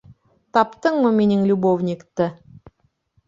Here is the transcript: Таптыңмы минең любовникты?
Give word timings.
Таптыңмы 0.57 1.11
минең 1.17 1.43
любовникты? 1.51 2.31